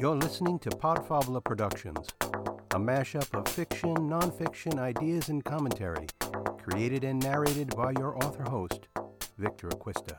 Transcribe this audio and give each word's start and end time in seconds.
You're 0.00 0.14
listening 0.14 0.60
to 0.60 0.70
Podfabula 0.70 1.42
Productions, 1.42 2.06
a 2.20 2.78
mashup 2.78 3.36
of 3.36 3.48
fiction, 3.48 3.96
nonfiction, 3.96 4.78
ideas, 4.78 5.28
and 5.28 5.44
commentary, 5.44 6.06
created 6.56 7.02
and 7.02 7.20
narrated 7.20 7.74
by 7.74 7.90
your 7.98 8.16
author 8.18 8.44
host, 8.48 8.86
Victor 9.38 9.68
Acquista. 9.70 10.16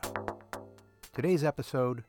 Today's 1.14 1.42
episode 1.42 2.04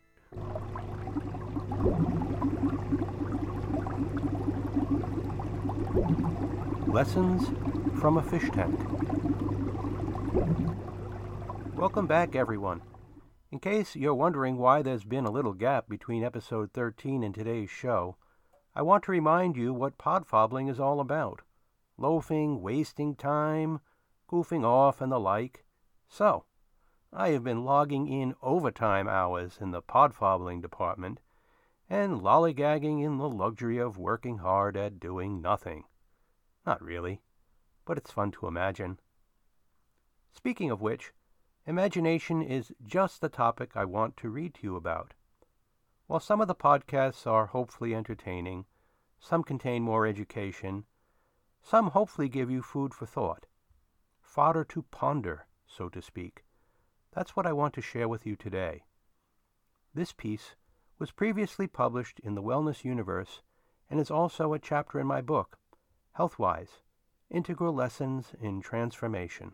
Lessons 6.88 7.47
from 8.01 8.17
a 8.17 8.21
Fish 8.23 8.49
Tank. 8.51 8.77
Welcome 11.77 12.05
back, 12.05 12.35
everyone. 12.35 12.81
In 13.52 13.59
case 13.59 13.97
you're 13.97 14.15
wondering 14.15 14.57
why 14.57 14.81
there's 14.81 15.04
been 15.04 15.25
a 15.25 15.29
little 15.29 15.52
gap 15.54 15.89
between 15.89 16.23
episode 16.23 16.71
13 16.71 17.21
and 17.21 17.35
today's 17.35 17.70
show, 17.70 18.16
I 18.73 18.81
want 18.81 19.03
to 19.03 19.12
remind 19.12 19.58
you 19.58 19.73
what 19.73 19.98
podfobbling 19.98 20.70
is 20.70 20.80
all 20.80 21.02
about 21.02 21.41
loafing, 21.98 22.61
wasting 22.61 23.13
time, 23.13 23.81
goofing 24.30 24.63
off, 24.63 25.02
and 25.02 25.11
the 25.11 25.20
like. 25.20 25.66
So, 26.08 26.45
I 27.11 27.31
have 27.31 27.44
been 27.44 27.66
logging 27.66 28.08
in 28.08 28.35
overtime 28.41 29.09
hours 29.09 29.58
in 29.59 29.72
the 29.72 29.81
podfobbling 29.81 30.61
department 30.61 31.20
and 31.89 32.22
lollygagging 32.22 33.03
in 33.03 33.17
the 33.17 33.30
luxury 33.30 33.80
of 33.80 33.97
working 33.97 34.38
hard 34.38 34.77
at 34.77 34.97
doing 34.97 35.41
nothing. 35.41 35.83
Not 36.66 36.81
really, 36.81 37.22
but 37.83 37.97
it's 37.97 38.11
fun 38.11 38.31
to 38.31 38.47
imagine. 38.47 39.02
Speaking 40.31 40.72
of 40.72 40.80
which, 40.80 41.11
imagination 41.65 42.41
is 42.41 42.71
just 42.85 43.21
the 43.21 43.29
topic 43.29 43.71
I 43.75 43.85
want 43.85 44.17
to 44.17 44.29
read 44.29 44.55
to 44.55 44.63
you 44.63 44.75
about. 44.75 45.13
While 46.07 46.19
some 46.19 46.41
of 46.41 46.47
the 46.47 46.55
podcasts 46.55 47.25
are 47.25 47.47
hopefully 47.47 47.95
entertaining, 47.95 48.66
some 49.19 49.44
contain 49.44 49.83
more 49.83 50.05
education, 50.05 50.86
some 51.61 51.91
hopefully 51.91 52.27
give 52.27 52.49
you 52.49 52.61
food 52.61 52.94
for 52.94 53.05
thought, 53.05 53.45
fodder 54.19 54.63
to 54.66 54.83
ponder, 54.83 55.45
so 55.67 55.88
to 55.89 56.02
speak. 56.02 56.44
That's 57.13 57.36
what 57.36 57.45
I 57.45 57.53
want 57.53 57.73
to 57.75 57.81
share 57.81 58.08
with 58.08 58.25
you 58.25 58.36
today. 58.36 58.83
This 59.93 60.14
piece 60.14 60.55
was 60.97 61.11
previously 61.11 61.67
published 61.67 62.19
in 62.19 62.36
the 62.36 62.41
Wellness 62.41 62.83
Universe 62.83 63.41
and 63.89 63.99
is 63.99 64.09
also 64.09 64.53
a 64.53 64.59
chapter 64.59 64.99
in 64.99 65.08
my 65.08 65.21
book, 65.21 65.58
Healthwise 66.17 66.81
Integral 67.30 67.73
Lessons 67.73 68.33
in 68.41 68.61
Transformation. 68.61 69.53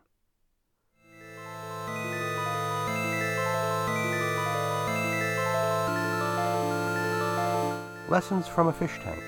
Lessons 8.10 8.48
from 8.48 8.68
a 8.68 8.74
Fish 8.74 9.00
Tank. 9.04 9.22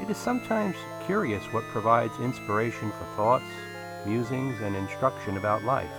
It 0.00 0.10
is 0.10 0.16
sometimes 0.16 0.76
curious 1.06 1.44
what 1.52 1.64
provides 1.64 2.18
inspiration 2.20 2.90
for 2.92 3.04
thoughts, 3.16 3.44
musings, 4.06 4.60
and 4.60 4.74
instruction 4.76 5.36
about 5.36 5.64
life. 5.64 5.90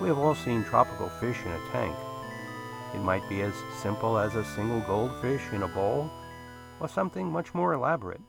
We 0.00 0.08
have 0.08 0.18
all 0.18 0.34
seen 0.34 0.64
tropical 0.64 1.08
fish 1.08 1.38
in 1.44 1.52
a 1.52 1.70
tank 1.72 1.96
it 2.94 3.00
might 3.00 3.26
be 3.28 3.40
as 3.40 3.54
simple 3.80 4.18
as 4.18 4.34
a 4.34 4.44
single 4.44 4.80
goldfish 4.80 5.42
in 5.52 5.62
a 5.62 5.68
bowl, 5.68 6.10
or 6.78 6.88
something 6.88 7.32
much 7.32 7.54
more 7.54 7.72
elaborate. 7.72 8.20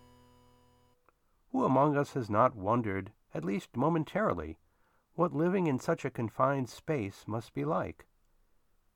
Who 1.52 1.66
among 1.66 1.98
us 1.98 2.14
has 2.14 2.30
not 2.30 2.56
wondered, 2.56 3.12
at 3.34 3.44
least 3.44 3.76
momentarily, 3.76 4.58
what 5.16 5.32
living 5.32 5.68
in 5.68 5.78
such 5.78 6.04
a 6.04 6.10
confined 6.10 6.68
space 6.68 7.26
must 7.28 7.54
be 7.54 7.64
like? 7.64 8.08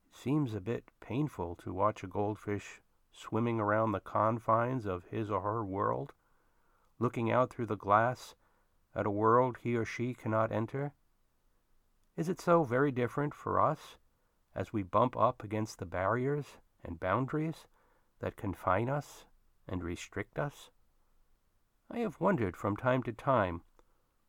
It 0.09 0.15
seems 0.15 0.55
a 0.55 0.59
bit 0.59 0.91
painful 0.99 1.55
to 1.57 1.71
watch 1.71 2.03
a 2.03 2.07
goldfish 2.07 2.81
swimming 3.11 3.59
around 3.59 3.91
the 3.91 3.99
confines 3.99 4.87
of 4.87 5.05
his 5.05 5.29
or 5.29 5.41
her 5.41 5.63
world, 5.63 6.13
looking 6.97 7.31
out 7.31 7.51
through 7.51 7.67
the 7.67 7.75
glass 7.75 8.35
at 8.95 9.05
a 9.05 9.11
world 9.11 9.57
he 9.61 9.75
or 9.75 9.85
she 9.85 10.15
cannot 10.15 10.51
enter. 10.51 10.93
Is 12.15 12.29
it 12.29 12.41
so 12.41 12.63
very 12.63 12.91
different 12.91 13.35
for 13.35 13.61
us 13.61 13.97
as 14.55 14.73
we 14.73 14.81
bump 14.81 15.15
up 15.15 15.43
against 15.43 15.77
the 15.77 15.85
barriers 15.85 16.57
and 16.83 16.99
boundaries 16.99 17.67
that 18.21 18.35
confine 18.35 18.89
us 18.89 19.25
and 19.67 19.83
restrict 19.83 20.39
us? 20.39 20.71
I 21.91 21.99
have 21.99 22.19
wondered 22.19 22.57
from 22.57 22.75
time 22.75 23.03
to 23.03 23.13
time 23.13 23.61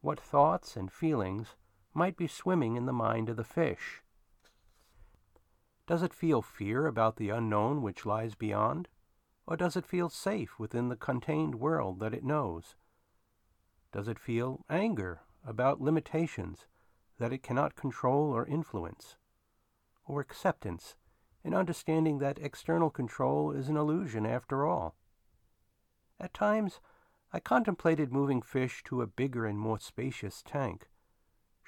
what 0.03 0.21
thoughts 0.21 0.77
and 0.77 0.93
feelings 0.93 1.56
might 1.98 2.16
be 2.16 2.26
swimming 2.26 2.76
in 2.76 2.86
the 2.86 2.92
mind 2.92 3.28
of 3.28 3.36
the 3.36 3.44
fish. 3.44 4.03
Does 5.86 6.03
it 6.03 6.14
feel 6.14 6.41
fear 6.41 6.86
about 6.86 7.16
the 7.16 7.28
unknown 7.28 7.82
which 7.82 8.06
lies 8.06 8.34
beyond? 8.34 8.88
Or 9.47 9.56
does 9.56 9.76
it 9.76 9.86
feel 9.86 10.09
safe 10.09 10.59
within 10.59 10.88
the 10.88 10.97
contained 10.97 11.56
world 11.56 12.00
that 12.00 12.14
it 12.14 12.25
knows? 12.25 12.76
Does 13.92 14.09
it 14.09 14.19
feel 14.19 14.64
anger 14.70 15.20
about 15.47 15.81
limitations 15.81 16.66
that 17.19 17.32
it 17.32 17.42
cannot 17.42 17.75
control 17.75 18.32
or 18.32 18.47
influence? 18.47 19.16
or 20.09 20.20
acceptance 20.20 20.97
and 21.44 21.54
understanding 21.54 22.19
that 22.19 22.38
external 22.38 22.91
control 22.91 23.53
is 23.53 23.69
an 23.69 23.76
illusion 23.76 24.26
after 24.26 24.66
all. 24.66 24.97
At 26.19 26.34
times, 26.34 26.80
I 27.32 27.38
contemplated 27.38 28.12
moving 28.12 28.42
fish 28.42 28.82
to 28.84 29.03
a 29.03 29.06
bigger 29.06 29.47
and 29.47 29.59
more 29.59 29.78
spacious 29.78 30.42
tank. 30.42 30.88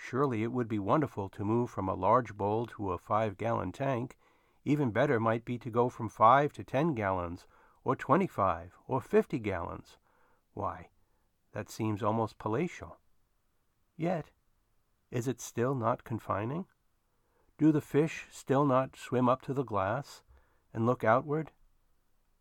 Surely 0.03 0.43
it 0.43 0.51
would 0.51 0.67
be 0.67 0.79
wonderful 0.79 1.29
to 1.29 1.45
move 1.45 1.69
from 1.71 1.89
a 1.89 1.95
large 1.95 2.35
bowl 2.35 2.67
to 2.67 2.91
a 2.91 2.99
five 2.99 3.37
gallon 3.37 3.71
tank. 3.71 4.17
Even 4.65 4.91
better 4.91 5.21
might 5.21 5.45
be 5.45 5.59
to 5.59 5.71
go 5.71 5.91
from 5.91 6.09
five 6.09 6.55
to 6.55 6.65
ten 6.65 6.95
gallons, 6.95 7.47
or 7.85 7.95
twenty 7.95 8.27
five, 8.27 8.73
or 8.89 9.03
fifty 9.03 9.39
gallons. 9.39 9.99
Why, 10.55 10.89
that 11.53 11.69
seems 11.71 12.03
almost 12.03 12.39
palatial. 12.39 12.99
Yet, 13.97 14.31
is 15.11 15.29
it 15.29 15.41
still 15.41 15.75
not 15.75 16.03
confining? 16.03 16.65
Do 17.59 17.71
the 17.71 17.83
fish 17.83 18.27
still 18.31 18.65
not 18.65 18.97
swim 18.97 19.29
up 19.29 19.43
to 19.43 19.53
the 19.53 19.65
glass 19.65 20.23
and 20.73 20.87
look 20.87 21.05
outward? 21.05 21.53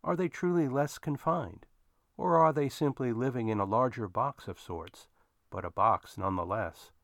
Are 0.02 0.16
they 0.16 0.28
truly 0.28 0.66
less 0.66 0.96
confined? 0.98 1.66
Or 2.16 2.38
are 2.38 2.54
they 2.54 2.70
simply 2.70 3.12
living 3.12 3.48
in 3.48 3.60
a 3.60 3.64
larger 3.64 4.08
box 4.08 4.48
of 4.48 4.58
sorts, 4.58 5.08
but 5.50 5.64
a 5.64 5.70
box 5.70 6.16
nonetheless? 6.16 6.90
The 6.90 6.99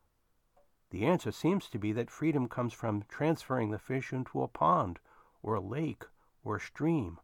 answer 1.04 1.32
seems 1.32 1.68
to 1.68 1.78
be 1.78 1.92
that 1.92 2.10
freedom 2.10 2.48
comes 2.48 2.72
from 2.72 3.04
transferring 3.08 3.70
the 3.70 3.78
fish 3.78 4.12
into 4.12 4.42
a 4.42 4.48
pond, 4.48 4.98
or 5.42 5.54
a 5.54 5.60
lake, 5.60 6.04
or 6.44 6.56
a 6.56 6.60
stream. 6.60 7.18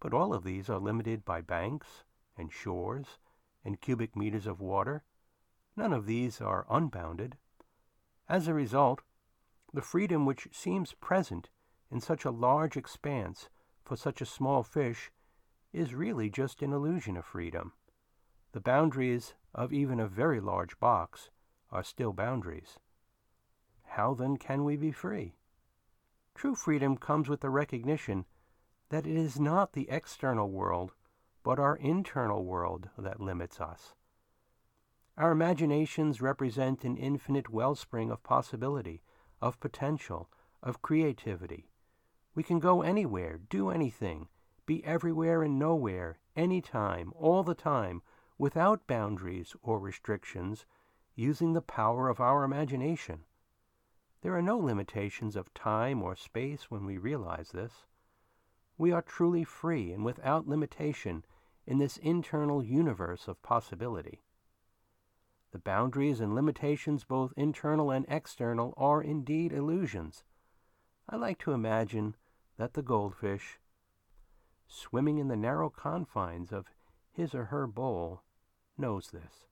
But 0.00 0.12
all 0.12 0.34
of 0.34 0.44
these 0.44 0.68
are 0.68 0.78
limited 0.78 1.24
by 1.24 1.40
banks, 1.40 2.04
and 2.36 2.52
shores, 2.52 3.18
and 3.64 3.80
cubic 3.80 4.16
meters 4.16 4.46
of 4.46 4.60
water. 4.60 5.04
None 5.76 5.92
of 5.92 6.06
these 6.06 6.40
are 6.40 6.66
unbounded. 6.68 7.36
As 8.28 8.48
a 8.48 8.54
result, 8.54 9.00
the 9.72 9.82
freedom 9.82 10.26
which 10.26 10.48
seems 10.52 10.92
present 10.94 11.48
in 11.90 12.00
such 12.00 12.24
a 12.24 12.30
large 12.30 12.76
expanse 12.76 13.48
for 13.84 13.96
such 13.96 14.20
a 14.20 14.26
small 14.26 14.62
fish 14.62 15.10
is 15.72 15.94
really 15.94 16.28
just 16.28 16.62
an 16.62 16.72
illusion 16.72 17.16
of 17.16 17.24
freedom. 17.24 17.72
The 18.52 18.60
boundaries 18.60 19.34
of 19.54 19.72
even 19.72 19.98
a 19.98 20.06
very 20.06 20.40
large 20.40 20.78
box 20.78 21.30
are 21.72 21.82
still 21.82 22.12
boundaries. 22.12 22.78
How 23.82 24.14
then 24.14 24.36
can 24.36 24.64
we 24.64 24.76
be 24.76 24.92
free? 24.92 25.34
True 26.34 26.54
freedom 26.54 26.96
comes 26.96 27.28
with 27.28 27.40
the 27.40 27.50
recognition 27.50 28.24
that 28.90 29.06
it 29.06 29.16
is 29.16 29.40
not 29.40 29.72
the 29.72 29.88
external 29.90 30.50
world, 30.50 30.92
but 31.42 31.58
our 31.58 31.76
internal 31.76 32.44
world 32.44 32.90
that 32.96 33.20
limits 33.20 33.60
us. 33.60 33.94
Our 35.16 35.32
imaginations 35.32 36.22
represent 36.22 36.84
an 36.84 36.96
infinite 36.96 37.50
wellspring 37.50 38.10
of 38.10 38.22
possibility 38.22 39.02
of 39.42 39.58
potential, 39.58 40.30
of 40.62 40.80
creativity. 40.80 41.68
We 42.34 42.44
can 42.44 42.60
go 42.60 42.80
anywhere, 42.80 43.40
do 43.50 43.70
anything, 43.70 44.28
be 44.64 44.84
everywhere 44.84 45.42
and 45.42 45.58
nowhere, 45.58 46.20
anytime, 46.36 47.12
all 47.16 47.42
the 47.42 47.56
time, 47.56 48.02
without 48.38 48.86
boundaries 48.86 49.54
or 49.60 49.80
restrictions, 49.80 50.64
using 51.14 51.52
the 51.52 51.60
power 51.60 52.08
of 52.08 52.20
our 52.20 52.44
imagination. 52.44 53.24
There 54.22 54.34
are 54.36 54.42
no 54.42 54.56
limitations 54.56 55.36
of 55.36 55.52
time 55.52 56.02
or 56.02 56.14
space 56.16 56.70
when 56.70 56.84
we 56.84 56.96
realize 56.96 57.50
this. 57.50 57.84
We 58.78 58.92
are 58.92 59.02
truly 59.02 59.44
free 59.44 59.92
and 59.92 60.04
without 60.04 60.48
limitation 60.48 61.24
in 61.66 61.78
this 61.78 61.96
internal 61.98 62.62
universe 62.62 63.28
of 63.28 63.42
possibility. 63.42 64.22
The 65.52 65.58
boundaries 65.58 66.20
and 66.20 66.34
limitations, 66.34 67.04
both 67.04 67.34
internal 67.36 67.90
and 67.90 68.06
external, 68.08 68.72
are 68.76 69.02
indeed 69.02 69.52
illusions. 69.52 70.24
I 71.08 71.16
like 71.16 71.38
to 71.40 71.52
imagine 71.52 72.16
that 72.56 72.72
the 72.72 72.82
goldfish, 72.82 73.60
swimming 74.66 75.18
in 75.18 75.28
the 75.28 75.36
narrow 75.36 75.68
confines 75.68 76.52
of 76.52 76.70
his 77.10 77.34
or 77.34 77.46
her 77.46 77.66
bowl, 77.66 78.22
knows 78.78 79.10
this. 79.10 79.46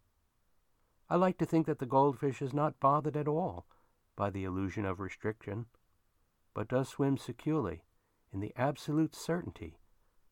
I 1.12 1.16
like 1.16 1.38
to 1.38 1.44
think 1.44 1.66
that 1.66 1.80
the 1.80 1.86
goldfish 1.86 2.40
is 2.40 2.54
not 2.54 2.78
bothered 2.78 3.16
at 3.16 3.26
all 3.26 3.66
by 4.14 4.30
the 4.30 4.44
illusion 4.44 4.84
of 4.84 5.00
restriction, 5.00 5.66
but 6.54 6.68
does 6.68 6.88
swim 6.88 7.18
securely 7.18 7.82
in 8.32 8.38
the 8.38 8.52
absolute 8.56 9.16
certainty 9.16 9.80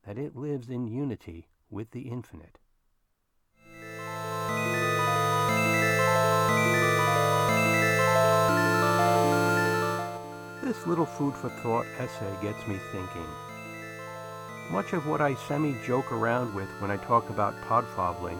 that 0.06 0.16
it 0.16 0.36
lives 0.36 0.70
in 0.70 0.86
unity 0.86 1.48
with 1.68 1.90
the 1.90 2.02
infinite. 2.02 2.60
This 10.62 10.86
little 10.86 11.06
food 11.06 11.34
for 11.34 11.48
thought 11.48 11.86
essay 11.98 12.32
gets 12.40 12.64
me 12.68 12.78
thinking. 12.92 13.26
Much 14.70 14.92
of 14.92 15.08
what 15.08 15.20
I 15.20 15.34
semi-joke 15.34 16.12
around 16.12 16.54
with 16.54 16.68
when 16.78 16.92
I 16.92 16.98
talk 16.98 17.30
about 17.30 17.60
podfobbling 17.62 18.38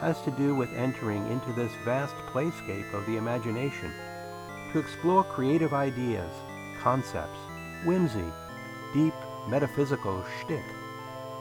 has 0.00 0.20
to 0.22 0.30
do 0.32 0.54
with 0.54 0.72
entering 0.74 1.26
into 1.30 1.52
this 1.52 1.72
vast 1.84 2.14
playscape 2.32 2.92
of 2.94 3.04
the 3.06 3.16
imagination 3.16 3.92
to 4.72 4.78
explore 4.78 5.24
creative 5.24 5.72
ideas, 5.72 6.32
concepts, 6.80 7.38
whimsy, 7.84 8.32
deep 8.94 9.14
metaphysical 9.48 10.24
shtick, 10.40 10.64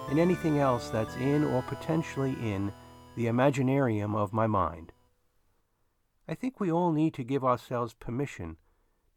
and 0.09 0.19
anything 0.19 0.59
else 0.59 0.89
that's 0.89 1.15
in 1.15 1.43
or 1.43 1.61
potentially 1.63 2.31
in 2.41 2.71
the 3.15 3.25
imaginarium 3.25 4.15
of 4.15 4.33
my 4.33 4.47
mind. 4.47 4.93
I 6.27 6.35
think 6.35 6.59
we 6.59 6.71
all 6.71 6.91
need 6.91 7.13
to 7.15 7.23
give 7.23 7.43
ourselves 7.43 7.93
permission 7.93 8.57